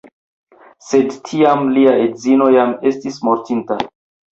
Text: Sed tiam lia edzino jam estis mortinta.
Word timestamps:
Sed 0.85 1.13
tiam 1.29 1.63
lia 1.77 1.95
edzino 2.09 2.51
jam 2.59 2.77
estis 2.95 3.25
mortinta. 3.33 3.85